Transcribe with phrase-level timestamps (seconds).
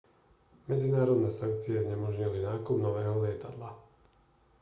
[0.69, 3.69] medzinárodné sankcie znemožnili nákup nového lietadla